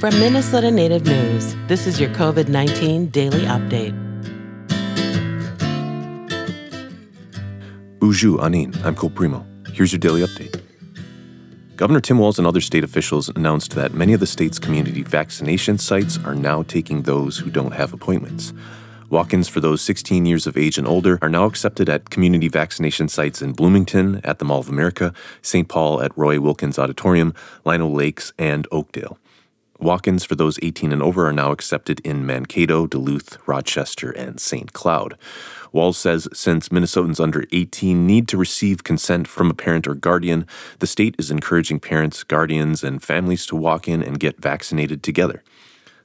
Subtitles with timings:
[0.00, 3.92] From Minnesota Native News, this is your COVID 19 daily update.
[7.98, 9.44] Uju Anin, I'm Cole Premo.
[9.74, 10.58] Here's your daily update.
[11.76, 15.76] Governor Tim Walz and other state officials announced that many of the state's community vaccination
[15.76, 18.54] sites are now taking those who don't have appointments.
[19.10, 22.48] Walk ins for those 16 years of age and older are now accepted at community
[22.48, 25.12] vaccination sites in Bloomington, at the Mall of America,
[25.42, 25.68] St.
[25.68, 27.34] Paul at Roy Wilkins Auditorium,
[27.66, 29.18] Lino Lakes, and Oakdale.
[29.80, 34.38] Walk ins for those 18 and over are now accepted in Mankato, Duluth, Rochester, and
[34.38, 34.74] St.
[34.74, 35.16] Cloud.
[35.72, 40.46] Walz says since Minnesotans under 18 need to receive consent from a parent or guardian,
[40.80, 45.42] the state is encouraging parents, guardians, and families to walk in and get vaccinated together.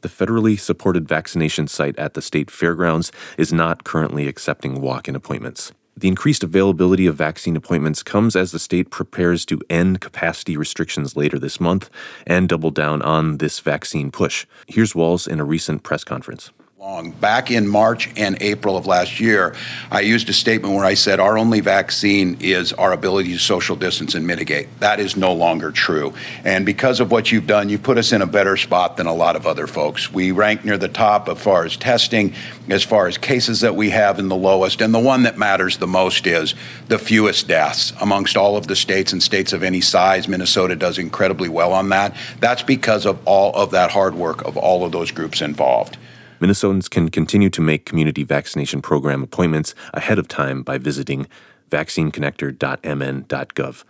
[0.00, 5.14] The federally supported vaccination site at the state fairgrounds is not currently accepting walk in
[5.14, 5.70] appointments.
[6.00, 11.14] The increased availability of vaccine appointments comes as the state prepares to end capacity restrictions
[11.14, 11.90] later this month
[12.26, 14.46] and double down on this vaccine push.
[14.66, 17.10] Here's Walz in a recent press conference long.
[17.10, 19.54] Back in March and April of last year,
[19.90, 23.76] I used a statement where I said our only vaccine is our ability to social
[23.76, 24.66] distance and mitigate.
[24.80, 26.14] That is no longer true.
[26.42, 29.12] And because of what you've done, you've put us in a better spot than a
[29.12, 30.10] lot of other folks.
[30.10, 32.32] We rank near the top as far as testing,
[32.70, 34.80] as far as cases that we have in the lowest.
[34.80, 36.54] And the one that matters the most is
[36.88, 40.28] the fewest deaths amongst all of the states and states of any size.
[40.28, 42.16] Minnesota does incredibly well on that.
[42.38, 45.98] That's because of all of that hard work of all of those groups involved.
[46.40, 51.26] Minnesotans can continue to make community vaccination program appointments ahead of time by visiting
[51.70, 53.84] vaccineconnector.mn.gov.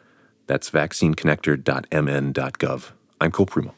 [0.46, 2.90] That's vaccineconnector.mn.gov.
[3.20, 3.72] I'm Cole Premo.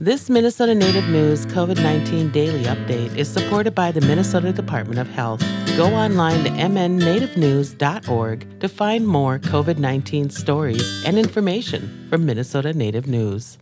[0.00, 5.08] This Minnesota Native News COVID 19 daily update is supported by the Minnesota Department of
[5.08, 5.40] Health.
[5.76, 13.06] Go online to mnnativenews.org to find more COVID 19 stories and information from Minnesota Native
[13.06, 13.58] News.